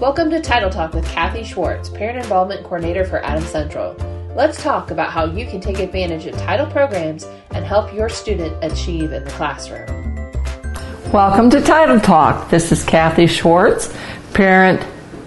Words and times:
Welcome 0.00 0.30
to 0.30 0.40
Title 0.40 0.70
Talk 0.70 0.94
with 0.94 1.04
Kathy 1.04 1.44
Schwartz, 1.44 1.90
Parent 1.90 2.16
Involvement 2.16 2.64
Coordinator 2.64 3.04
for 3.04 3.22
Adams 3.22 3.50
Central. 3.50 3.94
Let's 4.34 4.62
talk 4.62 4.90
about 4.90 5.10
how 5.10 5.26
you 5.26 5.44
can 5.44 5.60
take 5.60 5.78
advantage 5.78 6.24
of 6.24 6.34
title 6.38 6.64
programs 6.64 7.24
and 7.50 7.66
help 7.66 7.92
your 7.92 8.08
student 8.08 8.56
achieve 8.64 9.12
in 9.12 9.24
the 9.24 9.30
classroom. 9.30 9.86
Welcome 11.12 11.50
to 11.50 11.60
Title 11.60 12.00
Talk. 12.00 12.48
This 12.48 12.72
is 12.72 12.82
Kathy 12.82 13.26
Schwartz, 13.26 13.94
Parent 14.32 14.82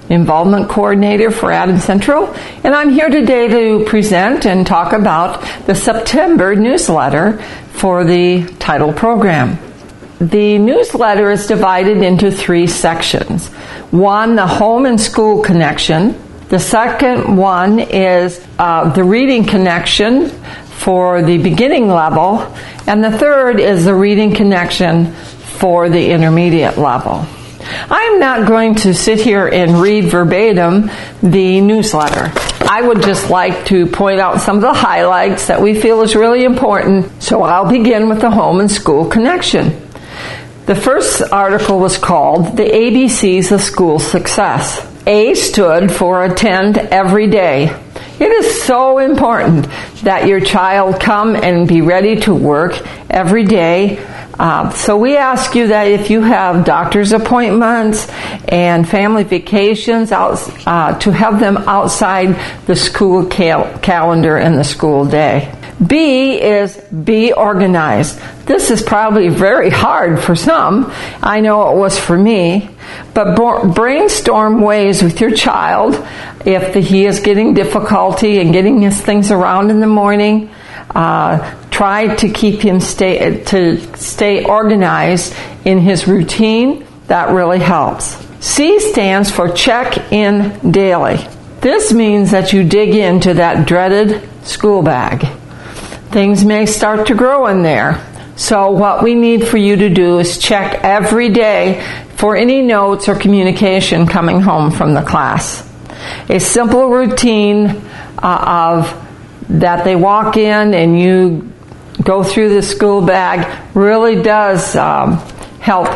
Involvement 0.09 0.69
Coordinator 0.69 1.29
for 1.29 1.51
Adams 1.51 1.83
Central, 1.83 2.33
and 2.63 2.73
I'm 2.73 2.89
here 2.89 3.09
today 3.09 3.47
to 3.49 3.85
present 3.85 4.47
and 4.47 4.65
talk 4.65 4.91
about 4.91 5.43
the 5.67 5.75
September 5.75 6.55
newsletter 6.55 7.37
for 7.73 8.03
the 8.03 8.47
title 8.57 8.91
program. 8.91 9.59
The 10.29 10.57
newsletter 10.57 11.31
is 11.31 11.47
divided 11.47 11.97
into 11.97 12.31
three 12.31 12.65
sections. 12.65 13.49
One, 13.91 14.37
the 14.37 14.47
home 14.47 14.85
and 14.85 14.99
school 14.99 15.43
connection. 15.43 16.17
The 16.47 16.59
second 16.59 17.35
one 17.35 17.79
is 17.79 18.45
uh, 18.57 18.93
the 18.93 19.03
reading 19.03 19.43
connection 19.43 20.29
for 20.29 21.21
the 21.21 21.39
beginning 21.39 21.89
level. 21.89 22.55
And 22.87 23.03
the 23.03 23.11
third 23.11 23.59
is 23.59 23.83
the 23.83 23.93
reading 23.93 24.33
connection 24.33 25.11
for 25.11 25.89
the 25.89 26.11
intermediate 26.11 26.77
level. 26.77 27.25
I'm 27.89 28.19
not 28.19 28.47
going 28.47 28.75
to 28.75 28.93
sit 28.93 29.19
here 29.19 29.47
and 29.47 29.81
read 29.81 30.05
verbatim 30.05 30.89
the 31.21 31.59
newsletter. 31.59 32.31
I 32.61 32.81
would 32.81 33.01
just 33.01 33.29
like 33.29 33.65
to 33.65 33.87
point 33.87 34.21
out 34.21 34.39
some 34.39 34.55
of 34.55 34.61
the 34.61 34.73
highlights 34.73 35.47
that 35.47 35.61
we 35.61 35.79
feel 35.79 36.01
is 36.01 36.15
really 36.15 36.45
important. 36.45 37.21
So 37.21 37.43
I'll 37.43 37.69
begin 37.69 38.07
with 38.07 38.21
the 38.21 38.31
home 38.31 38.61
and 38.61 38.71
school 38.71 39.09
connection. 39.09 39.82
The 40.65 40.75
first 40.75 41.21
article 41.29 41.77
was 41.77 41.97
called 41.97 42.55
The 42.55 42.63
ABCs 42.63 43.51
of 43.51 43.59
School 43.59 43.99
Success. 43.99 44.87
A 45.05 45.33
stood 45.33 45.91
for 45.91 46.23
attend 46.23 46.77
every 46.77 47.27
day. 47.27 47.65
It 48.17 48.31
is 48.31 48.63
so 48.63 48.99
important 48.99 49.67
that 50.03 50.25
your 50.25 50.39
child 50.39 51.01
come 51.01 51.35
and 51.35 51.67
be 51.67 51.81
ready 51.81 52.21
to 52.21 52.33
work 52.33 52.81
every 53.09 53.43
day. 53.43 53.97
Uh, 54.39 54.69
so 54.69 54.97
we 54.97 55.17
ask 55.17 55.53
you 55.53 55.67
that 55.67 55.87
if 55.87 56.09
you 56.09 56.21
have 56.21 56.63
doctor's 56.63 57.11
appointments 57.11 58.07
and 58.47 58.87
family 58.87 59.25
vacations 59.25 60.13
out, 60.13 60.39
uh, 60.65 60.97
to 60.99 61.11
have 61.11 61.41
them 61.41 61.57
outside 61.57 62.39
the 62.67 62.75
school 62.77 63.25
cal- 63.25 63.77
calendar 63.79 64.37
and 64.37 64.57
the 64.57 64.63
school 64.63 65.03
day. 65.03 65.53
B 65.87 66.39
is 66.41 66.77
be 66.77 67.33
organized. 67.33 68.19
This 68.45 68.69
is 68.69 68.81
probably 68.81 69.29
very 69.29 69.69
hard 69.69 70.19
for 70.19 70.35
some. 70.35 70.91
I 71.21 71.41
know 71.41 71.71
it 71.71 71.79
was 71.79 71.97
for 71.97 72.17
me. 72.17 72.69
But 73.13 73.35
brainstorm 73.73 74.61
ways 74.61 75.01
with 75.01 75.19
your 75.19 75.31
child 75.31 75.95
if 76.45 76.73
the, 76.73 76.79
he 76.79 77.05
is 77.05 77.21
getting 77.21 77.53
difficulty 77.53 78.39
in 78.39 78.51
getting 78.51 78.81
his 78.81 79.01
things 79.01 79.31
around 79.31 79.71
in 79.71 79.79
the 79.79 79.87
morning. 79.87 80.49
Uh, 80.93 81.55
try 81.71 82.13
to 82.15 82.29
keep 82.29 82.61
him 82.61 82.79
stay 82.79 83.43
to 83.45 83.97
stay 83.97 84.43
organized 84.43 85.33
in 85.65 85.79
his 85.79 86.07
routine. 86.07 86.85
That 87.07 87.29
really 87.29 87.59
helps. 87.59 88.17
C 88.45 88.79
stands 88.79 89.31
for 89.31 89.49
check 89.49 90.11
in 90.11 90.71
daily. 90.71 91.25
This 91.61 91.93
means 91.93 92.31
that 92.31 92.51
you 92.51 92.63
dig 92.63 92.93
into 92.93 93.35
that 93.35 93.65
dreaded 93.65 94.29
school 94.43 94.81
bag 94.81 95.25
things 96.13 96.45
may 96.45 96.67
start 96.67 97.07
to 97.07 97.15
grow 97.15 97.47
in 97.47 97.63
there. 97.63 98.07
So 98.35 98.71
what 98.71 99.03
we 99.03 99.15
need 99.15 99.47
for 99.47 99.57
you 99.57 99.75
to 99.75 99.89
do 99.89 100.19
is 100.19 100.37
check 100.37 100.83
every 100.83 101.29
day 101.29 101.83
for 102.15 102.35
any 102.35 102.61
notes 102.61 103.09
or 103.09 103.15
communication 103.15 104.05
coming 104.05 104.39
home 104.39 104.71
from 104.71 104.93
the 104.93 105.01
class. 105.01 105.67
A 106.29 106.39
simple 106.39 106.89
routine 106.89 107.67
uh, 108.21 108.77
of 108.79 108.99
that 109.49 109.83
they 109.83 109.95
walk 109.95 110.37
in 110.37 110.73
and 110.73 110.99
you 110.99 111.51
go 112.03 112.23
through 112.23 112.53
the 112.53 112.61
school 112.61 113.01
bag 113.01 113.75
really 113.75 114.21
does 114.21 114.75
um, 114.75 115.17
help 115.59 115.89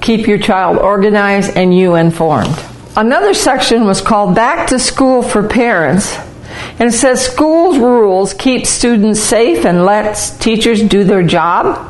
keep 0.00 0.26
your 0.26 0.38
child 0.38 0.78
organized 0.78 1.56
and 1.56 1.76
you 1.76 1.94
informed. 1.94 2.58
Another 2.96 3.32
section 3.32 3.84
was 3.84 4.00
called 4.00 4.34
Back 4.34 4.68
to 4.68 4.78
School 4.78 5.22
for 5.22 5.48
Parents 5.48 6.16
and 6.78 6.88
it 6.88 6.92
says 6.92 7.24
schools 7.24 7.78
rules 7.78 8.34
keep 8.34 8.66
students 8.66 9.20
safe 9.20 9.64
and 9.64 9.84
lets 9.84 10.36
teachers 10.38 10.82
do 10.82 11.04
their 11.04 11.22
job. 11.22 11.88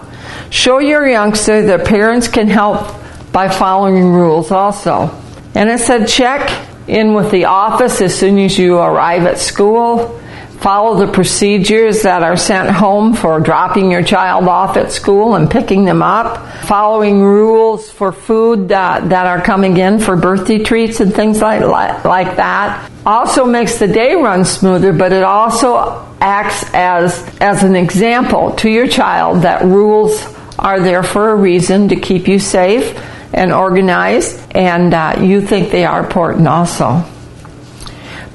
Show 0.50 0.78
your 0.78 1.06
youngster 1.08 1.62
that 1.62 1.86
parents 1.86 2.28
can 2.28 2.48
help 2.48 2.94
by 3.32 3.48
following 3.48 4.12
rules 4.12 4.50
also. 4.50 5.10
And 5.54 5.70
it 5.70 5.80
said 5.80 6.06
check 6.06 6.68
in 6.88 7.14
with 7.14 7.30
the 7.30 7.46
office 7.46 8.00
as 8.00 8.18
soon 8.18 8.38
as 8.38 8.58
you 8.58 8.78
arrive 8.78 9.24
at 9.24 9.38
school 9.38 10.20
follow 10.62 11.04
the 11.04 11.12
procedures 11.12 12.02
that 12.02 12.22
are 12.22 12.36
sent 12.36 12.70
home 12.70 13.14
for 13.14 13.40
dropping 13.40 13.90
your 13.90 14.02
child 14.02 14.46
off 14.46 14.76
at 14.76 14.92
school 14.92 15.34
and 15.34 15.50
picking 15.50 15.84
them 15.84 16.02
up, 16.02 16.38
following 16.64 17.20
rules 17.20 17.90
for 17.90 18.12
food 18.12 18.68
that, 18.68 19.08
that 19.08 19.26
are 19.26 19.42
coming 19.42 19.76
in 19.76 19.98
for 19.98 20.14
birthday 20.14 20.60
treats 20.60 21.00
and 21.00 21.12
things 21.12 21.40
like, 21.40 21.62
like, 21.62 22.04
like 22.04 22.36
that. 22.36 22.91
Also 23.04 23.44
makes 23.44 23.78
the 23.78 23.88
day 23.88 24.14
run 24.14 24.44
smoother, 24.44 24.92
but 24.92 25.12
it 25.12 25.24
also 25.24 26.06
acts 26.20 26.64
as, 26.72 27.18
as 27.40 27.64
an 27.64 27.74
example 27.74 28.52
to 28.52 28.70
your 28.70 28.86
child 28.86 29.42
that 29.42 29.64
rules 29.64 30.24
are 30.58 30.78
there 30.78 31.02
for 31.02 31.30
a 31.30 31.34
reason 31.34 31.88
to 31.88 31.96
keep 31.96 32.28
you 32.28 32.38
safe 32.38 32.96
and 33.32 33.52
organized, 33.52 34.40
and 34.52 34.94
uh, 34.94 35.16
you 35.20 35.40
think 35.40 35.70
they 35.70 35.84
are 35.84 36.04
important 36.04 36.46
also. 36.46 37.04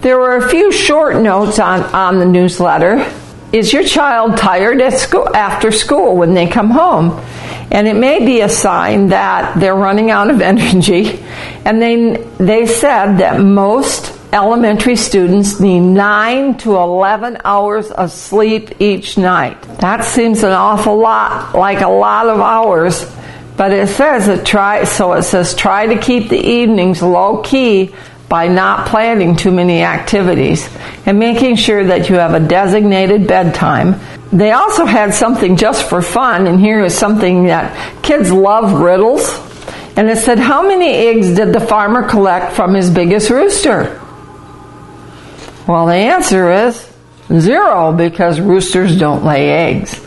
There 0.02 0.20
were 0.20 0.36
a 0.36 0.50
few 0.50 0.72
short 0.72 1.22
notes 1.22 1.60
on, 1.60 1.84
on 1.84 2.20
the 2.20 2.26
newsletter. 2.26 3.10
Is 3.54 3.72
your 3.72 3.84
child 3.84 4.38
tired 4.38 4.82
at 4.82 4.94
school 4.94 5.34
after 5.34 5.72
school 5.72 6.18
when 6.18 6.34
they 6.34 6.48
come 6.48 6.72
home? 6.72 7.12
And 7.72 7.88
it 7.88 7.96
may 7.96 8.26
be 8.26 8.42
a 8.42 8.50
sign 8.50 9.08
that 9.08 9.60
they're 9.60 9.76
running 9.76 10.12
out 10.12 10.30
of 10.30 10.42
energy. 10.42 11.24
And 11.64 11.82
they, 11.82 12.18
they 12.38 12.66
said 12.66 13.18
that 13.18 13.40
most 13.40 14.17
elementary 14.34 14.96
students 14.96 15.60
need 15.60 15.80
9 15.80 16.58
to 16.58 16.76
11 16.76 17.38
hours 17.46 17.92
of 17.92 18.12
sleep 18.12 18.82
each 18.82 19.18
night. 19.18 19.62
That 19.80 20.04
seems 20.04 20.44
an 20.44 20.52
awful 20.52 20.98
lot, 20.98 21.56
like 21.56 21.82
a 21.82 21.90
lot 21.90 22.28
of 22.28 22.40
hours. 22.40 23.06
But 23.56 23.72
it 23.72 23.90
says 23.90 24.28
it 24.28 24.46
try, 24.46 24.84
so 24.84 25.14
it 25.14 25.24
says 25.24 25.56
try 25.56 25.88
to 25.88 26.00
keep 26.00 26.30
the 26.30 26.40
evenings 26.40 27.02
low 27.02 27.42
key 27.42 27.94
by 28.30 28.48
not 28.48 28.88
planning 28.88 29.36
too 29.36 29.52
many 29.52 29.82
activities 29.82 30.70
and 31.06 31.18
making 31.18 31.56
sure 31.56 31.84
that 31.86 32.10
you 32.10 32.16
have 32.16 32.34
a 32.34 32.46
designated 32.46 33.28
bedtime. 33.28 34.00
They 34.32 34.52
also 34.52 34.86
had 34.86 35.14
something 35.14 35.56
just 35.56 35.88
for 35.90 36.02
fun, 36.02 36.48
and 36.48 36.60
here 36.60 36.84
is 36.84 36.96
something 36.96 37.46
that 37.46 38.04
kids 38.04 38.32
love 38.32 38.82
riddles. 38.82 39.40
And 39.96 40.10
it 40.10 40.18
said, 40.18 40.38
How 40.38 40.68
many 40.68 40.90
eggs 40.90 41.34
did 41.34 41.54
the 41.54 41.60
farmer 41.60 42.08
collect 42.08 42.54
from 42.54 42.74
his 42.74 42.90
biggest 42.90 43.30
rooster? 43.30 44.00
Well, 45.68 45.88
the 45.88 45.96
answer 45.96 46.50
is 46.50 46.90
zero 47.30 47.92
because 47.92 48.40
roosters 48.40 48.98
don't 48.98 49.26
lay 49.26 49.50
eggs. 49.50 50.00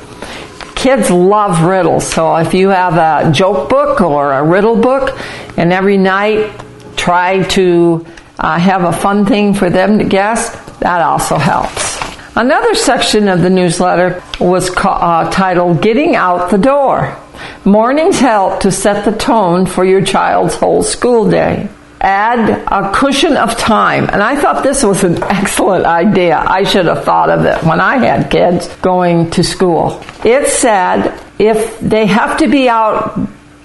Kids 0.74 1.10
love 1.10 1.64
riddles, 1.64 2.10
so 2.10 2.36
if 2.36 2.54
you 2.54 2.70
have 2.70 2.94
a 2.96 3.30
joke 3.30 3.68
book 3.68 4.00
or 4.00 4.32
a 4.32 4.42
riddle 4.42 4.76
book, 4.76 5.18
and 5.58 5.70
every 5.70 5.98
night 5.98 6.50
try 6.96 7.42
to 7.42 8.06
uh, 8.38 8.58
have 8.58 8.84
a 8.84 8.92
fun 8.92 9.26
thing 9.26 9.52
for 9.52 9.68
them 9.68 9.98
to 9.98 10.04
guess, 10.04 10.48
that 10.78 11.02
also 11.02 11.36
helps. 11.36 11.98
Another 12.36 12.74
section 12.74 13.28
of 13.28 13.42
the 13.42 13.50
newsletter 13.50 14.22
was 14.40 14.70
uh, 14.74 15.30
titled 15.30 15.82
Getting 15.82 16.16
Out 16.16 16.50
the 16.50 16.56
Door. 16.56 17.18
Mornings 17.66 18.18
help 18.18 18.60
to 18.60 18.72
set 18.72 19.04
the 19.04 19.12
tone 19.12 19.66
for 19.66 19.84
your 19.84 20.02
child's 20.02 20.54
whole 20.54 20.82
school 20.82 21.28
day. 21.28 21.68
Add 22.00 22.64
a 22.66 22.92
cushion 22.92 23.36
of 23.36 23.56
time. 23.58 24.08
And 24.10 24.22
I 24.22 24.40
thought 24.40 24.62
this 24.62 24.82
was 24.82 25.04
an 25.04 25.22
excellent 25.22 25.84
idea. 25.84 26.38
I 26.38 26.64
should 26.64 26.86
have 26.86 27.04
thought 27.04 27.30
of 27.30 27.44
it 27.44 27.62
when 27.62 27.80
I 27.80 27.98
had 27.98 28.30
kids 28.30 28.68
going 28.76 29.30
to 29.32 29.44
school. 29.44 30.02
It 30.24 30.48
said 30.48 31.18
if 31.38 31.78
they 31.80 32.06
have 32.06 32.38
to 32.38 32.48
be 32.48 32.68
out 32.68 33.18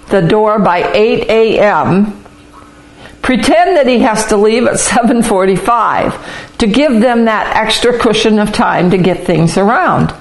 the 0.08 0.20
door 0.20 0.58
by 0.58 0.92
8 0.92 1.28
a.m., 1.28 2.22
Pretend 3.26 3.76
that 3.76 3.88
he 3.88 3.98
has 3.98 4.26
to 4.26 4.36
leave 4.36 4.68
at 4.68 4.74
7:45 4.74 6.58
to 6.58 6.66
give 6.68 7.00
them 7.00 7.24
that 7.24 7.56
extra 7.56 7.98
cushion 7.98 8.38
of 8.38 8.52
time 8.52 8.92
to 8.92 8.98
get 8.98 9.24
things 9.26 9.58
around. 9.58 10.14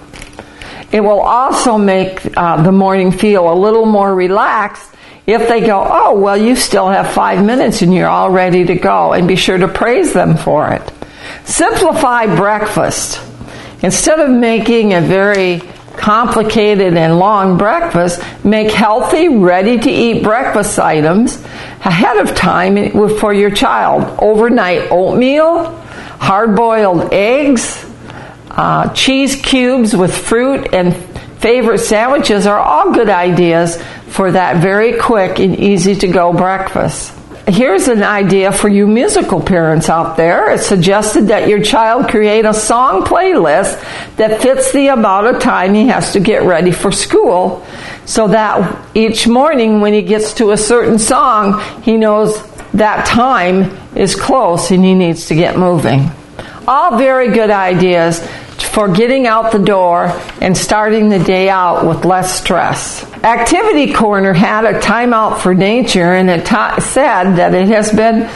It 0.92 1.02
will 1.02 1.20
also 1.22 1.78
make 1.78 2.36
uh, 2.36 2.64
the 2.64 2.72
morning 2.72 3.12
feel 3.12 3.48
a 3.48 3.54
little 3.54 3.86
more 3.86 4.16
relaxed 4.16 4.95
if 5.28 5.48
they 5.48 5.62
go, 5.62 5.86
oh, 5.90 6.20
well, 6.20 6.38
you 6.38 6.56
still 6.56 6.88
have 6.88 7.12
five 7.12 7.44
minutes 7.44 7.82
and 7.82 7.94
you're 7.94 8.08
all 8.08 8.30
ready 8.30 8.66
to 8.66 8.76
go, 8.76 9.14
and 9.14 9.28
be 9.28 9.36
sure 9.36 9.58
to 9.58 9.68
praise 9.68 10.14
them 10.14 10.38
for 10.38 10.72
it. 10.72 10.94
Simplify 11.46 12.36
breakfast. 12.36 13.22
Instead 13.82 14.20
of 14.20 14.30
making 14.30 14.94
a 14.94 15.02
very 15.02 15.62
complicated 15.98 16.96
and 16.96 17.18
long 17.18 17.58
breakfast, 17.58 18.22
make 18.44 18.72
healthy, 18.72 19.28
ready 19.28 19.80
to 19.80 19.90
eat 19.90 20.24
breakfast 20.24 20.78
items 20.78 21.38
ahead 21.84 22.18
of 22.18 22.36
time 22.36 22.92
for 23.18 23.34
your 23.34 23.50
child. 23.50 24.20
Overnight 24.20 24.92
oatmeal, 24.92 25.76
hard 26.20 26.56
boiled 26.56 27.14
eggs, 27.14 27.84
uh, 28.52 28.94
cheese 28.94 29.36
cubes 29.36 29.96
with 29.96 30.16
fruit, 30.16 30.74
and 30.74 30.94
favorite 31.46 31.78
sandwiches 31.78 32.48
are 32.48 32.58
all 32.58 32.92
good 32.92 33.08
ideas 33.08 33.80
for 34.08 34.32
that 34.32 34.64
very 34.64 34.98
quick 34.98 35.38
and 35.38 35.56
easy 35.60 35.94
to 35.94 36.08
go 36.08 36.34
breakfast. 36.34 37.14
Here's 37.48 37.88
an 37.88 38.02
idea 38.02 38.52
for 38.52 38.68
you 38.68 38.88
musical 38.88 39.40
parents 39.40 39.88
out 39.88 40.18
there. 40.18 40.50
It's 40.50 40.66
suggested 40.66 41.28
that 41.28 41.48
your 41.48 41.62
child 41.62 42.10
create 42.10 42.46
a 42.46 42.54
song 42.56 43.04
playlist 43.04 43.80
that 44.16 44.42
fits 44.42 44.72
the 44.72 44.88
amount 44.88 45.28
of 45.28 45.40
time 45.40 45.76
he 45.76 45.88
has 45.90 46.14
to 46.14 46.20
get 46.20 46.42
ready 46.42 46.72
for 46.72 46.92
school 46.92 47.64
so 48.06 48.28
that 48.30 48.84
each 48.96 49.28
morning 49.28 49.82
when 49.82 49.94
he 49.94 50.02
gets 50.02 50.34
to 50.34 50.50
a 50.50 50.58
certain 50.58 50.98
song, 50.98 51.62
he 51.84 51.96
knows 51.96 52.42
that 52.72 53.06
time 53.06 53.78
is 53.96 54.16
close 54.16 54.72
and 54.72 54.84
he 54.84 54.96
needs 54.96 55.28
to 55.28 55.36
get 55.36 55.60
moving. 55.60 56.10
All 56.68 56.98
very 56.98 57.30
good 57.30 57.52
ideas 57.52 58.28
for 58.76 58.90
getting 58.90 59.26
out 59.26 59.54
the 59.54 59.60
door 59.60 60.08
and 60.42 60.56
starting 60.56 61.08
the 61.08 61.18
day 61.18 61.48
out 61.48 61.88
with 61.88 62.04
less 62.04 62.38
stress. 62.38 63.06
Activity 63.24 63.94
Corner 63.94 64.34
had 64.34 64.66
a 64.66 64.82
timeout 64.82 65.40
for 65.40 65.54
nature 65.54 66.12
and 66.12 66.30
it 66.30 66.46
ta- 66.46 66.78
said 66.82 67.36
that 67.38 67.54
it 67.54 67.70
has 67.70 67.94
been 67.94 68.30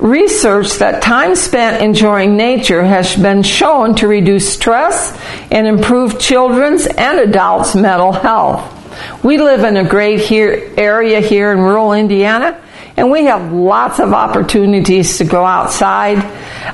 researched 0.00 0.80
that 0.80 1.00
time 1.00 1.36
spent 1.36 1.80
enjoying 1.80 2.36
nature 2.36 2.82
has 2.82 3.14
been 3.14 3.44
shown 3.44 3.94
to 3.94 4.08
reduce 4.08 4.52
stress 4.52 5.16
and 5.52 5.64
improve 5.68 6.18
children's 6.18 6.86
and 6.86 7.20
adults' 7.20 7.76
mental 7.76 8.10
health. 8.10 8.73
We 9.22 9.38
live 9.38 9.64
in 9.64 9.76
a 9.76 9.88
great 9.88 10.20
here, 10.20 10.72
area 10.76 11.20
here 11.20 11.52
in 11.52 11.58
rural 11.58 11.92
Indiana 11.92 12.60
and 12.96 13.10
we 13.10 13.24
have 13.24 13.52
lots 13.52 13.98
of 13.98 14.12
opportunities 14.12 15.18
to 15.18 15.24
go 15.24 15.44
outside. 15.44 16.18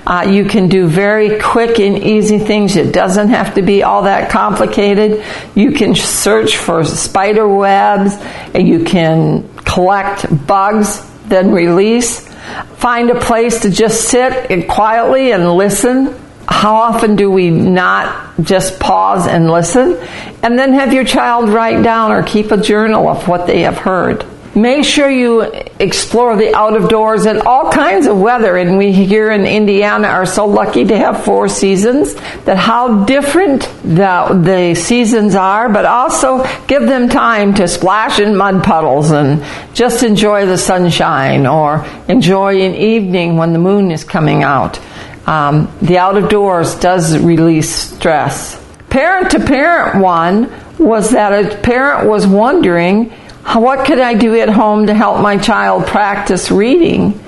Uh, 0.07 0.29
you 0.31 0.45
can 0.45 0.69
do 0.69 0.87
very 0.87 1.41
quick 1.41 1.81
and 1.81 1.97
easy 1.97 2.39
things. 2.39 2.77
It 2.77 2.93
doesn't 2.93 3.29
have 3.29 3.55
to 3.55 3.63
be 3.63 3.83
all 3.83 4.03
that 4.03 4.31
complicated. 4.31 5.25
You 5.55 5.73
can 5.73 5.95
search 5.95 6.59
for 6.59 6.85
spider 6.85 7.49
webs. 7.49 8.17
And 8.55 8.69
you 8.69 8.85
can 8.85 9.49
collect 9.65 10.47
bugs, 10.47 11.09
then 11.27 11.53
release. 11.53 12.29
Find 12.77 13.11
a 13.11 13.19
place 13.19 13.63
to 13.63 13.71
just 13.71 14.09
sit 14.09 14.51
and 14.51 14.69
quietly 14.69 15.33
and 15.33 15.51
listen 15.55 16.15
how 16.50 16.75
often 16.75 17.17
do 17.17 17.31
we 17.31 17.49
not 17.49 18.35
just 18.43 18.79
pause 18.81 19.26
and 19.26 19.50
listen? 19.50 19.97
And 20.43 20.58
then 20.58 20.73
have 20.75 20.93
your 20.93 21.05
child 21.05 21.49
write 21.49 21.82
down 21.82 22.11
or 22.11 22.23
keep 22.23 22.50
a 22.50 22.56
journal 22.56 23.08
of 23.08 23.29
what 23.29 23.47
they 23.47 23.62
have 23.62 23.79
heard. 23.79 24.26
Make 24.55 24.85
sure 24.85 25.08
you 25.08 25.43
explore 25.79 26.37
the 26.37 26.55
out 26.56 26.76
of 26.76 26.88
doors 26.88 27.25
in 27.25 27.41
all 27.47 27.70
kinds 27.70 28.08
of 28.08 28.20
weather. 28.20 28.56
And 28.56 28.76
we 28.76 28.93
here 28.93 29.31
in 29.31 29.47
Indiana 29.47 30.08
are 30.08 30.26
so 30.26 30.44
lucky 30.44 30.85
to 30.85 30.99
have 30.99 31.25
four 31.25 31.49
seasons 31.49 32.14
that 32.44 32.56
how 32.56 33.05
different 33.05 33.62
the, 33.85 34.43
the 34.43 34.75
seasons 34.75 35.37
are, 35.37 35.69
but 35.69 35.85
also 35.85 36.44
give 36.67 36.82
them 36.82 37.08
time 37.08 37.55
to 37.55 37.69
splash 37.69 38.19
in 38.19 38.37
mud 38.37 38.64
puddles 38.64 39.12
and 39.12 39.44
just 39.73 40.02
enjoy 40.02 40.47
the 40.47 40.58
sunshine 40.58 41.47
or 41.47 41.87
enjoy 42.08 42.61
an 42.61 42.75
evening 42.75 43.37
when 43.37 43.52
the 43.52 43.61
moon 43.61 43.93
is 43.93 44.02
coming 44.02 44.43
out. 44.43 44.81
Um, 45.27 45.73
the 45.83 45.99
out 45.99 46.17
of 46.17 46.29
doors 46.29 46.75
does 46.77 47.19
release 47.19 47.71
stress. 47.71 48.57
Parent 48.89 49.31
to 49.33 49.41
parent 49.41 50.03
one 50.03 50.53
was 50.79 51.11
that 51.11 51.33
a 51.33 51.57
parent 51.59 52.09
was 52.09 52.27
wondering 52.27 53.13
what 53.59 53.87
could 53.87 53.99
I 53.99 54.15
do 54.15 54.39
at 54.39 54.49
home 54.49 54.87
to 54.87 54.95
help 54.95 55.21
my 55.21 55.39
child 55.39 55.87
practice 55.87 56.51
reading? 56.51 57.19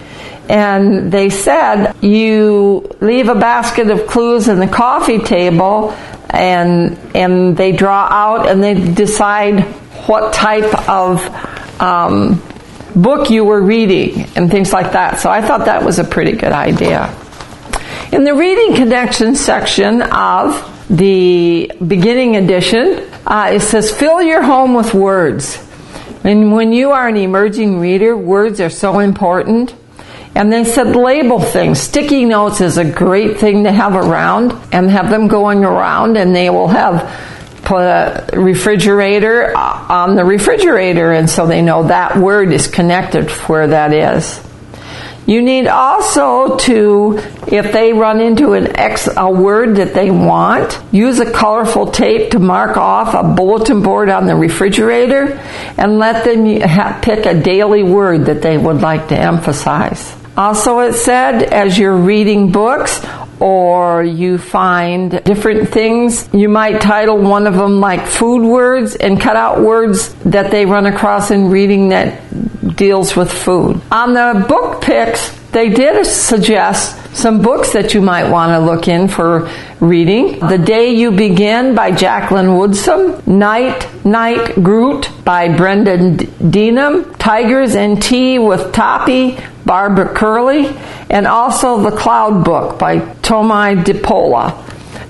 And 0.48 1.10
they 1.10 1.30
said, 1.30 1.94
you 2.02 2.90
leave 3.00 3.28
a 3.28 3.34
basket 3.34 3.90
of 3.90 4.06
clues 4.06 4.48
in 4.48 4.58
the 4.58 4.66
coffee 4.66 5.18
table 5.18 5.92
and, 6.30 6.98
and 7.14 7.56
they 7.56 7.72
draw 7.72 8.06
out 8.10 8.48
and 8.48 8.62
they 8.62 8.74
decide 8.74 9.60
what 10.06 10.32
type 10.32 10.88
of 10.88 11.24
um, 11.80 12.42
book 12.94 13.30
you 13.30 13.44
were 13.44 13.62
reading 13.62 14.26
and 14.36 14.50
things 14.50 14.72
like 14.72 14.92
that. 14.92 15.20
So 15.20 15.30
I 15.30 15.42
thought 15.42 15.66
that 15.66 15.84
was 15.84 15.98
a 15.98 16.04
pretty 16.04 16.32
good 16.32 16.52
idea. 16.52 17.14
In 18.12 18.24
the 18.24 18.34
reading 18.34 18.76
connection 18.76 19.34
section 19.34 20.02
of 20.02 20.86
the 20.90 21.72
beginning 21.78 22.36
edition, 22.36 23.08
uh, 23.26 23.52
it 23.54 23.60
says, 23.60 23.90
fill 23.90 24.20
your 24.20 24.42
home 24.42 24.74
with 24.74 24.92
words. 24.92 25.56
And 26.22 26.52
when 26.52 26.74
you 26.74 26.90
are 26.90 27.08
an 27.08 27.16
emerging 27.16 27.80
reader, 27.80 28.14
words 28.14 28.60
are 28.60 28.68
so 28.68 28.98
important. 28.98 29.74
And 30.34 30.52
they 30.52 30.64
said 30.64 30.94
label 30.94 31.40
things. 31.40 31.80
Sticky 31.80 32.26
notes 32.26 32.60
is 32.60 32.76
a 32.76 32.84
great 32.84 33.38
thing 33.38 33.64
to 33.64 33.72
have 33.72 33.94
around 33.94 34.52
and 34.74 34.90
have 34.90 35.08
them 35.08 35.26
going 35.26 35.64
around 35.64 36.18
and 36.18 36.36
they 36.36 36.50
will 36.50 36.68
have 36.68 37.10
put 37.62 37.80
a 37.80 38.28
refrigerator 38.34 39.56
on 39.56 40.16
the 40.16 40.24
refrigerator 40.26 41.12
and 41.12 41.30
so 41.30 41.46
they 41.46 41.62
know 41.62 41.84
that 41.84 42.18
word 42.18 42.52
is 42.52 42.66
connected 42.66 43.30
where 43.30 43.68
that 43.68 43.94
is. 43.94 44.51
You 45.26 45.40
need 45.40 45.68
also 45.68 46.56
to, 46.56 47.18
if 47.46 47.72
they 47.72 47.92
run 47.92 48.20
into 48.20 48.54
an 48.54 48.76
X, 48.76 49.08
a 49.16 49.30
word 49.30 49.76
that 49.76 49.94
they 49.94 50.10
want, 50.10 50.80
use 50.90 51.20
a 51.20 51.30
colorful 51.30 51.92
tape 51.92 52.32
to 52.32 52.40
mark 52.40 52.76
off 52.76 53.14
a 53.14 53.34
bulletin 53.34 53.82
board 53.82 54.08
on 54.08 54.26
the 54.26 54.34
refrigerator 54.34 55.38
and 55.78 55.98
let 55.98 56.24
them 56.24 56.44
pick 57.02 57.26
a 57.26 57.40
daily 57.40 57.84
word 57.84 58.26
that 58.26 58.42
they 58.42 58.58
would 58.58 58.80
like 58.80 59.08
to 59.08 59.16
emphasize. 59.16 60.16
Also, 60.36 60.80
it 60.80 60.94
said 60.94 61.42
as 61.42 61.78
you're 61.78 61.96
reading 61.96 62.50
books 62.50 63.04
or 63.42 64.04
you 64.04 64.38
find 64.38 65.22
different 65.24 65.68
things, 65.68 66.28
you 66.32 66.48
might 66.48 66.80
title 66.80 67.18
one 67.18 67.48
of 67.48 67.54
them 67.54 67.80
like 67.80 68.06
food 68.06 68.46
words 68.46 68.94
and 68.94 69.20
cut 69.20 69.34
out 69.34 69.60
words 69.60 70.14
that 70.22 70.52
they 70.52 70.64
run 70.64 70.86
across 70.86 71.32
in 71.32 71.50
reading 71.50 71.88
that 71.88 72.22
deals 72.76 73.16
with 73.16 73.32
food. 73.32 73.80
On 73.90 74.14
the 74.14 74.46
book 74.48 74.80
picks, 74.80 75.36
they 75.50 75.70
did 75.70 76.06
suggest 76.06 77.16
some 77.16 77.42
books 77.42 77.72
that 77.72 77.94
you 77.94 78.00
might 78.00 78.30
want 78.30 78.50
to 78.52 78.60
look 78.60 78.86
in 78.86 79.08
for 79.08 79.50
reading. 79.80 80.38
The 80.38 80.56
Day 80.56 80.94
You 80.94 81.10
Begin 81.10 81.74
by 81.74 81.90
Jacqueline 81.90 82.56
Woodson, 82.56 83.22
Night 83.26 83.88
Night 84.04 84.54
Groot 84.54 85.10
by 85.24 85.54
Brendan 85.54 86.16
Deneen, 86.16 87.16
Tigers 87.18 87.74
and 87.74 88.00
Tea 88.00 88.38
with 88.38 88.72
Toppy, 88.72 89.36
Barbara 89.64 90.14
Kerley, 90.14 90.76
and 91.10 91.26
also 91.26 91.80
The 91.80 91.96
Cloud 91.96 92.44
Book 92.44 92.78
by 92.78 92.98
Tomie 92.98 93.82
dePaola. 93.84 94.68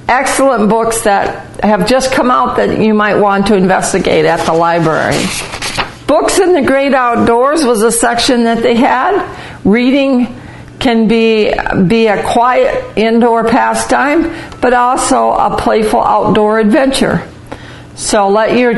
Excellent 0.09 0.69
books 0.69 1.03
that 1.03 1.63
have 1.65 1.89
just 1.89 2.13
come 2.13 2.31
out 2.31 2.57
that 2.57 2.79
you 2.81 2.93
might 2.93 3.15
want 3.15 3.47
to 3.47 3.57
investigate 3.57 4.25
at 4.25 4.45
the 4.45 4.53
library. 4.53 5.25
Books 6.07 6.39
in 6.39 6.53
the 6.53 6.63
Great 6.63 6.93
Outdoors 6.93 7.65
was 7.65 7.83
a 7.83 7.91
section 7.93 8.45
that 8.45 8.63
they 8.63 8.75
had. 8.75 9.27
Reading 9.65 10.39
can 10.79 11.09
be 11.09 11.55
be 11.87 12.09
a 12.09 12.23
quiet 12.23 12.99
indoor 12.99 13.45
pastime, 13.45 14.25
but 14.61 14.75
also 14.75 15.31
a 15.31 15.57
playful 15.57 16.03
outdoor 16.03 16.59
adventure. 16.59 17.27
So 17.95 18.29
let 18.29 18.59
your 18.59 18.75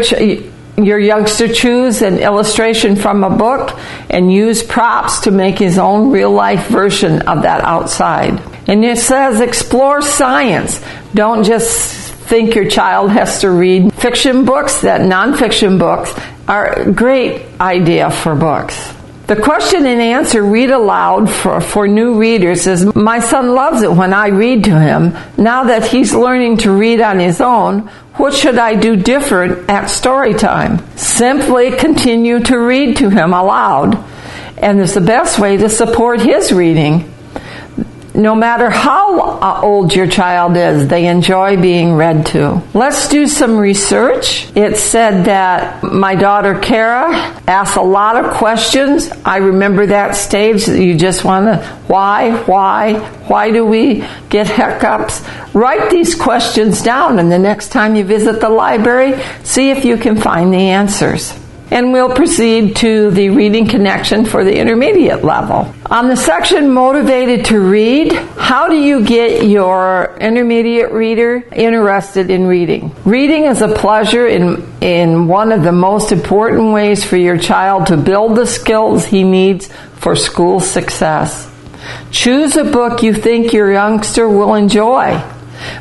your 0.76 0.98
youngster 0.98 1.48
choose 1.48 2.02
an 2.02 2.18
illustration 2.18 2.96
from 2.96 3.22
a 3.22 3.30
book 3.30 3.78
and 4.10 4.32
use 4.32 4.62
props 4.62 5.20
to 5.20 5.30
make 5.30 5.58
his 5.58 5.78
own 5.78 6.10
real 6.10 6.32
life 6.32 6.66
version 6.68 7.22
of 7.22 7.42
that 7.42 7.62
outside. 7.62 8.40
And 8.66 8.84
it 8.84 8.98
says 8.98 9.40
explore 9.40 10.02
science. 10.02 10.82
Don't 11.14 11.44
just 11.44 12.12
think 12.24 12.54
your 12.54 12.68
child 12.68 13.10
has 13.10 13.42
to 13.42 13.50
read 13.50 13.92
fiction 13.94 14.44
books, 14.44 14.80
that 14.80 15.02
nonfiction 15.02 15.78
books 15.78 16.12
are 16.48 16.72
a 16.72 16.92
great 16.92 17.46
idea 17.60 18.10
for 18.10 18.34
books. 18.34 18.94
The 19.26 19.36
question 19.36 19.86
and 19.86 20.02
answer 20.02 20.42
read 20.42 20.70
aloud 20.70 21.30
for, 21.30 21.58
for 21.62 21.88
new 21.88 22.18
readers 22.18 22.66
is 22.66 22.94
My 22.94 23.20
son 23.20 23.54
loves 23.54 23.80
it 23.80 23.90
when 23.90 24.12
I 24.12 24.28
read 24.28 24.64
to 24.64 24.78
him. 24.78 25.16
Now 25.38 25.64
that 25.64 25.86
he's 25.86 26.14
learning 26.14 26.58
to 26.58 26.70
read 26.70 27.00
on 27.00 27.18
his 27.18 27.40
own, 27.40 27.88
what 28.16 28.34
should 28.34 28.58
I 28.58 28.74
do 28.74 28.96
different 28.96 29.70
at 29.70 29.86
story 29.86 30.34
time? 30.34 30.84
Simply 30.96 31.70
continue 31.70 32.40
to 32.40 32.58
read 32.58 32.98
to 32.98 33.08
him 33.08 33.32
aloud, 33.32 33.96
and 34.58 34.78
it's 34.78 34.92
the 34.92 35.00
best 35.00 35.38
way 35.38 35.56
to 35.56 35.70
support 35.70 36.20
his 36.20 36.52
reading. 36.52 37.13
No 38.14 38.34
matter 38.34 38.70
how 38.70 39.20
uh, 39.20 39.60
old 39.62 39.94
your 39.94 40.06
child 40.06 40.56
is, 40.56 40.86
they 40.86 41.08
enjoy 41.08 41.60
being 41.60 41.94
read 41.94 42.26
to. 42.26 42.62
Let's 42.72 43.08
do 43.08 43.26
some 43.26 43.58
research. 43.58 44.48
It 44.56 44.76
said 44.76 45.24
that 45.24 45.82
my 45.82 46.14
daughter 46.14 46.58
Kara 46.58 47.12
asked 47.48 47.76
a 47.76 47.82
lot 47.82 48.24
of 48.24 48.32
questions. 48.34 49.10
I 49.24 49.38
remember 49.38 49.86
that 49.86 50.14
stage 50.14 50.66
that 50.66 50.80
you 50.80 50.96
just 50.96 51.24
want 51.24 51.46
to, 51.46 51.66
why, 51.88 52.36
why, 52.44 53.00
why 53.26 53.50
do 53.50 53.66
we 53.66 54.04
get 54.28 54.46
hiccups? 54.46 55.22
Write 55.52 55.90
these 55.90 56.14
questions 56.14 56.82
down 56.82 57.18
and 57.18 57.30
the 57.32 57.38
next 57.38 57.70
time 57.70 57.96
you 57.96 58.04
visit 58.04 58.40
the 58.40 58.48
library, 58.48 59.20
see 59.42 59.70
if 59.70 59.84
you 59.84 59.96
can 59.96 60.16
find 60.20 60.52
the 60.52 60.58
answers 60.58 61.43
and 61.70 61.92
we'll 61.92 62.14
proceed 62.14 62.76
to 62.76 63.10
the 63.10 63.30
reading 63.30 63.66
connection 63.66 64.24
for 64.24 64.44
the 64.44 64.56
intermediate 64.56 65.24
level. 65.24 65.74
On 65.86 66.08
the 66.08 66.16
section 66.16 66.70
motivated 66.72 67.46
to 67.46 67.58
read, 67.58 68.12
how 68.12 68.68
do 68.68 68.76
you 68.76 69.04
get 69.04 69.46
your 69.46 70.16
intermediate 70.20 70.92
reader 70.92 71.42
interested 71.52 72.30
in 72.30 72.46
reading? 72.46 72.94
Reading 73.04 73.44
is 73.44 73.62
a 73.62 73.68
pleasure 73.68 74.26
in, 74.26 74.66
in 74.80 75.26
one 75.26 75.52
of 75.52 75.62
the 75.62 75.72
most 75.72 76.12
important 76.12 76.72
ways 76.72 77.04
for 77.04 77.16
your 77.16 77.38
child 77.38 77.86
to 77.88 77.96
build 77.96 78.36
the 78.36 78.46
skills 78.46 79.04
he 79.04 79.24
needs 79.24 79.68
for 79.96 80.14
school 80.14 80.60
success. 80.60 81.50
Choose 82.10 82.56
a 82.56 82.64
book 82.64 83.02
you 83.02 83.14
think 83.14 83.52
your 83.52 83.72
youngster 83.72 84.28
will 84.28 84.54
enjoy. 84.54 85.22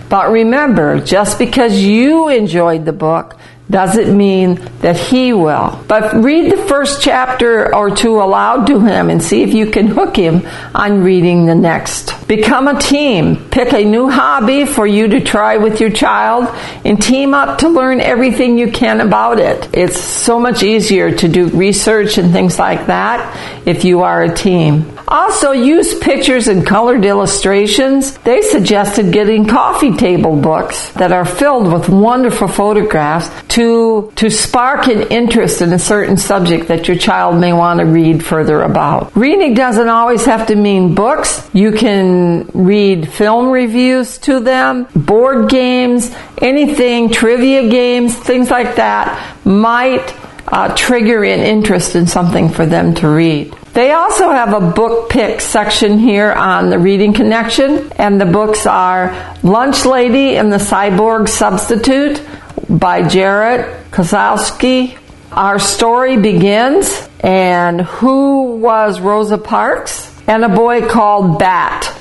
But 0.10 0.32
remember, 0.32 1.00
just 1.00 1.40
because 1.40 1.78
you 1.82 2.30
enjoyed 2.30 2.86
the 2.86 2.94
book 2.94 3.38
doesn't 3.70 4.16
mean 4.16 4.56
that 4.82 4.98
he 4.98 5.34
will. 5.34 5.84
But 5.88 6.14
read 6.16 6.52
the 6.52 6.58
first 6.58 7.02
chapter 7.02 7.74
or 7.74 7.96
two 7.96 8.22
aloud 8.22 8.68
to 8.68 8.80
him 8.80 9.10
and 9.10 9.24
see 9.24 9.42
if 9.42 9.54
you 9.54 9.72
can 9.72 9.88
hook 9.88 10.16
him 10.16 10.46
on 10.76 11.04
reading 11.04 11.46
the 11.46 11.56
next. 11.56 12.28
Become 12.28 12.68
a 12.68 12.80
team. 12.80 13.50
Pick 13.50 13.74
a 13.74 13.86
new 13.86 14.10
hobby 14.10 14.66
for 14.66 14.86
you 14.86 15.08
to 15.10 15.22
try 15.22 15.58
with 15.58 15.80
your 15.80 15.92
child 15.92 16.54
and 16.86 17.02
team 17.02 17.34
up 17.34 17.60
to 17.60 17.70
learn 17.70 18.02
everything 18.02 18.58
you 18.58 18.72
can 18.72 19.02
about 19.02 19.40
it. 19.40 19.70
It's 19.74 20.00
so 20.00 20.40
much 20.40 20.64
easier 20.64 21.16
to 21.16 21.28
do 21.28 21.48
research 21.48 22.18
and 22.18 22.32
things 22.32 22.60
like 22.60 22.88
that 22.88 23.38
if 23.66 23.86
you 23.86 24.02
are 24.02 24.24
a 24.24 24.34
team. 24.34 24.94
Also, 25.14 25.52
use 25.52 25.94
pictures 26.00 26.48
and 26.48 26.66
colored 26.66 27.06
illustrations. 27.06 28.18
They 28.18 28.42
suggested 28.42 29.14
getting 29.14 29.46
coffee 29.46 29.96
table 29.96 30.36
books 30.36 30.90
that 30.94 31.12
are 31.12 31.24
filled 31.24 31.72
with 31.72 31.88
wonderful 31.88 32.48
photographs 32.48 33.30
to, 33.50 34.12
to 34.16 34.32
spark 34.32 34.88
an 34.88 35.04
interest 35.12 35.62
in 35.62 35.72
a 35.72 35.78
certain 35.78 36.18
subject 36.18 36.68
that 36.70 36.88
your 36.88 36.98
child 36.98 37.40
may 37.40 37.54
want 37.54 37.80
to 37.80 37.86
read 37.86 38.26
further 38.26 38.64
about. 38.64 39.16
Reading 39.16 39.54
doesn't 39.54 39.88
always 39.88 40.26
have 40.26 40.48
to 40.48 40.56
mean 40.56 40.96
books. 40.96 41.48
You 41.54 41.74
can 41.74 42.48
read 42.56 43.08
film 43.08 43.52
reviews 43.52 44.18
to 44.20 44.40
them, 44.40 44.88
board 44.96 45.48
games, 45.48 46.12
anything, 46.40 47.12
trivia 47.12 47.70
games, 47.70 48.16
things 48.16 48.50
like 48.50 48.78
that 48.78 49.46
might 49.46 50.16
uh, 50.48 50.74
trigger 50.76 51.24
an 51.24 51.42
interest 51.42 51.96
in 51.96 52.08
something 52.08 52.50
for 52.50 52.66
them 52.66 52.96
to 52.96 53.08
read. 53.08 53.56
They 53.74 53.92
also 53.92 54.30
have 54.30 54.54
a 54.54 54.72
book 54.72 55.10
pick 55.10 55.42
section 55.42 55.98
here 55.98 56.32
on 56.32 56.70
the 56.70 56.78
Reading 56.78 57.14
Connection, 57.14 57.92
and 57.94 58.22
the 58.22 58.26
books 58.26 58.68
are 58.68 59.36
Lunch 59.42 59.84
Lady 59.86 60.38
and 60.38 60.54
the 60.54 60.58
Cyborg 60.58 61.28
Substitute 61.28 62.22
by 62.70 63.08
Jarrett 63.08 63.90
Kozlowski. 63.92 64.98
Our 65.32 65.58
story 65.58 66.18
begins, 66.18 67.10
and 67.22 67.82
Who 67.82 68.58
Was 68.58 69.02
Rosa 69.02 69.40
Parks? 69.40 70.14
and 70.28 70.46
a 70.46 70.50
boy 70.50 70.88
called 70.88 71.40
Bat. 71.40 71.94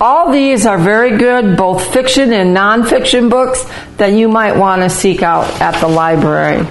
All 0.00 0.32
these 0.32 0.66
are 0.66 0.78
very 0.78 1.16
good, 1.18 1.56
both 1.56 1.92
fiction 1.92 2.32
and 2.32 2.56
nonfiction 2.56 3.28
books 3.28 3.64
that 3.96 4.12
you 4.12 4.28
might 4.28 4.56
want 4.56 4.82
to 4.82 4.90
seek 4.90 5.22
out 5.22 5.46
at 5.60 5.78
the 5.80 5.88
library. 5.88 6.66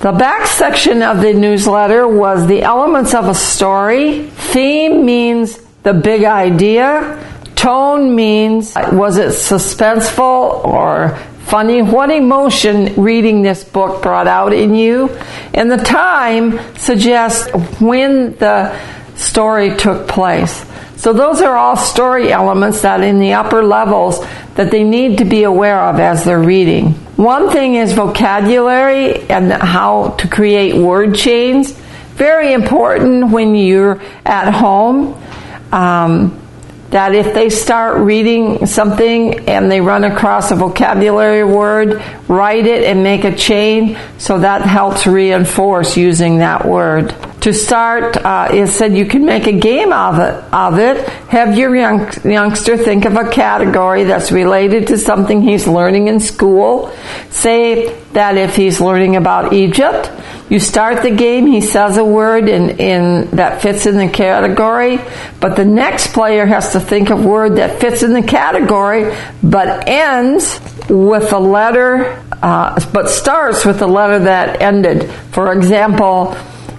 The 0.00 0.12
back 0.12 0.46
section 0.46 1.02
of 1.02 1.20
the 1.20 1.34
newsletter 1.34 2.08
was 2.08 2.46
the 2.46 2.62
elements 2.62 3.12
of 3.12 3.28
a 3.28 3.34
story. 3.34 4.22
Theme 4.30 5.04
means 5.04 5.58
the 5.82 5.92
big 5.92 6.24
idea. 6.24 7.22
Tone 7.54 8.16
means 8.16 8.74
was 8.92 9.18
it 9.18 9.28
suspenseful 9.28 10.64
or 10.64 11.18
funny? 11.44 11.82
What 11.82 12.10
emotion 12.10 12.94
reading 12.94 13.42
this 13.42 13.62
book 13.62 14.02
brought 14.02 14.26
out 14.26 14.54
in 14.54 14.74
you? 14.74 15.10
And 15.52 15.70
the 15.70 15.76
time 15.76 16.58
suggests 16.76 17.50
when 17.78 18.36
the 18.36 18.74
story 19.16 19.76
took 19.76 20.08
place. 20.08 20.64
So 20.96 21.12
those 21.12 21.42
are 21.42 21.58
all 21.58 21.76
story 21.76 22.32
elements 22.32 22.80
that 22.80 23.02
in 23.02 23.18
the 23.18 23.34
upper 23.34 23.62
levels 23.62 24.24
that 24.54 24.70
they 24.70 24.82
need 24.82 25.18
to 25.18 25.26
be 25.26 25.42
aware 25.42 25.78
of 25.78 26.00
as 26.00 26.24
they're 26.24 26.40
reading. 26.40 26.94
One 27.20 27.50
thing 27.50 27.74
is 27.74 27.92
vocabulary 27.92 29.28
and 29.28 29.52
how 29.52 30.12
to 30.20 30.26
create 30.26 30.74
word 30.74 31.14
chains. 31.14 31.70
Very 32.14 32.54
important 32.54 33.30
when 33.30 33.54
you're 33.54 34.00
at 34.24 34.50
home. 34.50 35.22
Um, 35.70 36.40
that 36.88 37.14
if 37.14 37.34
they 37.34 37.50
start 37.50 37.98
reading 37.98 38.64
something 38.64 39.50
and 39.50 39.70
they 39.70 39.82
run 39.82 40.04
across 40.04 40.50
a 40.50 40.56
vocabulary 40.56 41.44
word, 41.44 42.02
write 42.26 42.66
it 42.66 42.84
and 42.84 43.02
make 43.02 43.24
a 43.24 43.36
chain 43.36 43.98
so 44.16 44.38
that 44.38 44.62
helps 44.62 45.06
reinforce 45.06 45.98
using 45.98 46.38
that 46.38 46.64
word. 46.64 47.14
To 47.40 47.54
start, 47.54 48.18
uh, 48.18 48.48
it 48.52 48.66
said 48.66 48.94
you 48.94 49.06
can 49.06 49.24
make 49.24 49.46
a 49.46 49.58
game 49.58 49.94
of 49.94 50.18
it. 50.18 50.34
Of 50.52 50.78
it, 50.78 51.08
have 51.30 51.56
your 51.56 51.74
young, 51.74 52.10
youngster 52.22 52.76
think 52.76 53.06
of 53.06 53.16
a 53.16 53.30
category 53.30 54.04
that's 54.04 54.30
related 54.30 54.88
to 54.88 54.98
something 54.98 55.40
he's 55.40 55.66
learning 55.66 56.08
in 56.08 56.20
school. 56.20 56.94
Say 57.30 57.94
that 58.12 58.36
if 58.36 58.56
he's 58.56 58.78
learning 58.78 59.16
about 59.16 59.54
Egypt, 59.54 60.10
you 60.50 60.58
start 60.58 61.02
the 61.02 61.12
game, 61.12 61.46
he 61.46 61.60
says 61.60 61.96
a 61.96 62.04
word 62.04 62.48
in, 62.48 62.70
in, 62.78 63.30
that 63.36 63.62
fits 63.62 63.86
in 63.86 63.96
the 63.96 64.08
category, 64.08 64.98
but 65.38 65.54
the 65.54 65.64
next 65.64 66.12
player 66.12 66.44
has 66.44 66.72
to 66.72 66.80
think 66.80 67.10
of 67.10 67.24
word 67.24 67.56
that 67.56 67.80
fits 67.80 68.02
in 68.02 68.12
the 68.12 68.22
category, 68.22 69.16
but 69.44 69.88
ends 69.88 70.60
with 70.90 71.32
a 71.32 71.38
letter, 71.38 72.20
uh, 72.42 72.84
but 72.92 73.08
starts 73.08 73.64
with 73.64 73.78
the 73.78 73.86
letter 73.86 74.18
that 74.18 74.60
ended. 74.60 75.08
For 75.30 75.52
example, 75.52 76.36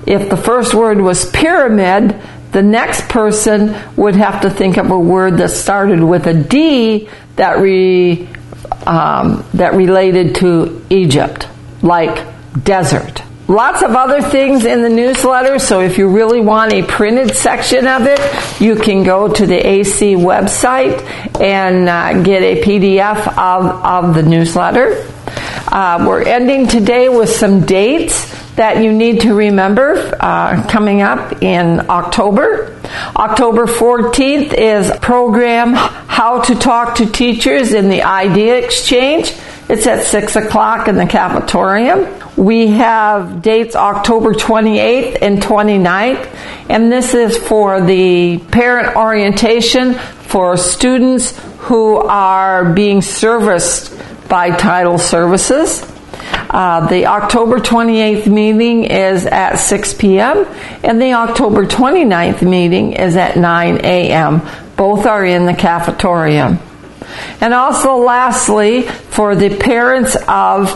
if 0.07 0.29
the 0.29 0.37
first 0.37 0.73
word 0.73 0.99
was 0.99 1.29
pyramid, 1.29 2.19
the 2.51 2.61
next 2.61 3.07
person 3.07 3.75
would 3.95 4.15
have 4.15 4.41
to 4.41 4.49
think 4.49 4.77
of 4.77 4.91
a 4.91 4.99
word 4.99 5.37
that 5.37 5.49
started 5.49 6.03
with 6.03 6.27
a 6.27 6.33
D 6.33 7.09
that 7.37 7.59
re, 7.59 8.27
um, 8.85 9.45
that 9.53 9.73
related 9.73 10.35
to 10.35 10.85
Egypt, 10.89 11.47
like 11.81 12.27
desert. 12.63 13.21
Lots 13.47 13.81
of 13.81 13.95
other 13.95 14.21
things 14.21 14.65
in 14.65 14.81
the 14.81 14.89
newsletter, 14.89 15.59
so 15.59 15.81
if 15.81 15.97
you 15.97 16.07
really 16.07 16.39
want 16.39 16.71
a 16.71 16.83
printed 16.83 17.35
section 17.35 17.85
of 17.85 18.03
it, 18.05 18.19
you 18.61 18.75
can 18.75 19.03
go 19.03 19.27
to 19.27 19.45
the 19.45 19.55
AC 19.55 20.15
website 20.15 21.01
and 21.41 21.89
uh, 21.89 22.23
get 22.23 22.43
a 22.43 22.61
PDF 22.61 23.27
of, 23.37 23.65
of 23.65 24.15
the 24.15 24.23
newsletter. 24.23 25.05
Uh, 25.67 26.05
we're 26.07 26.23
ending 26.23 26.67
today 26.67 27.09
with 27.09 27.29
some 27.29 27.65
dates 27.65 28.40
that 28.55 28.83
you 28.83 28.91
need 28.91 29.21
to 29.21 29.33
remember 29.33 29.95
uh, 30.19 30.67
coming 30.67 31.01
up 31.01 31.41
in 31.41 31.89
October. 31.89 32.77
October 33.15 33.65
14th 33.65 34.53
is 34.53 34.91
program 34.99 35.73
How 35.73 36.41
to 36.41 36.55
Talk 36.55 36.95
to 36.95 37.05
Teachers 37.05 37.73
in 37.73 37.89
the 37.89 38.03
Idea 38.03 38.57
Exchange. 38.57 39.33
It's 39.69 39.87
at 39.87 40.03
6 40.03 40.35
o'clock 40.35 40.89
in 40.89 40.95
the 40.95 41.05
cafetorium. 41.05 42.35
We 42.35 42.67
have 42.67 43.41
dates 43.41 43.75
October 43.75 44.33
28th 44.33 45.19
and 45.21 45.41
29th, 45.41 46.35
and 46.69 46.91
this 46.91 47.13
is 47.13 47.37
for 47.37 47.79
the 47.79 48.39
parent 48.51 48.95
orientation 48.95 49.93
for 49.93 50.57
students 50.57 51.39
who 51.59 51.97
are 51.97 52.73
being 52.73 53.01
serviced 53.01 53.93
by 54.27 54.49
Title 54.55 54.97
Services. 54.97 55.90
Uh, 56.31 56.87
the 56.87 57.05
October 57.05 57.59
28th 57.59 58.27
meeting 58.27 58.83
is 58.83 59.25
at 59.25 59.55
6 59.55 59.93
p.m. 59.95 60.45
and 60.83 61.01
the 61.01 61.13
October 61.13 61.65
29th 61.65 62.41
meeting 62.41 62.93
is 62.93 63.15
at 63.15 63.37
9 63.37 63.77
a.m. 63.85 64.41
Both 64.75 65.05
are 65.05 65.25
in 65.25 65.45
the 65.45 65.53
cafetorium. 65.53 66.59
And 67.41 67.53
also, 67.53 67.97
lastly, 67.97 68.83
for 68.83 69.35
the 69.35 69.55
parents 69.57 70.17
of 70.27 70.71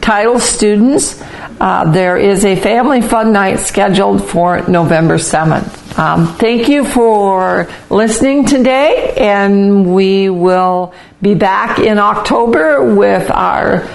title 0.00 0.40
students, 0.40 1.22
uh, 1.60 1.90
there 1.90 2.16
is 2.16 2.44
a 2.44 2.56
family 2.56 3.02
fun 3.02 3.32
night 3.32 3.60
scheduled 3.60 4.28
for 4.28 4.62
November 4.68 5.16
7th. 5.16 5.98
Um, 5.98 6.28
thank 6.36 6.68
you 6.68 6.84
for 6.84 7.68
listening 7.90 8.44
today, 8.44 9.14
and 9.16 9.92
we 9.92 10.30
will 10.30 10.94
be 11.20 11.34
back 11.34 11.80
in 11.80 11.98
October 11.98 12.94
with 12.94 13.30
our 13.30 13.88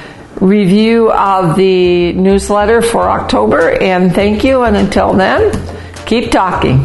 review 0.43 1.11
of 1.11 1.55
the 1.55 2.13
newsletter 2.13 2.81
for 2.81 3.09
October. 3.09 3.81
And 3.81 4.13
thank 4.13 4.43
you, 4.43 4.63
and 4.63 4.75
until 4.75 5.13
then, 5.13 5.51
keep 6.05 6.31
talking. 6.31 6.83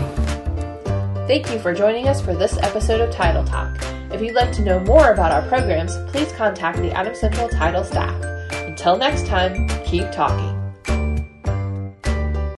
Thank 1.27 1.51
you 1.51 1.59
for 1.59 1.75
joining 1.75 2.09
us 2.09 2.23
for 2.23 2.35
this 2.35 2.57
episode 2.59 3.01
of 3.01 3.11
Title 3.11 3.45
Talk. 3.45 3.77
If 4.11 4.23
you'd 4.23 4.35
like 4.35 4.53
to 4.53 4.63
know 4.63 4.81
more 4.81 5.13
about 5.13 5.33
our 5.33 5.47
programs, 5.49 5.97
please 6.11 6.33
contact 6.33 6.79
the 6.79 6.91
Adam 6.93 7.15
Central 7.15 7.49
Title 7.49 7.85
staff. 7.85 8.23
Until 8.53 8.97
next 8.97 9.27
time, 9.27 9.69
keep 9.85 10.11
talking. 10.11 10.58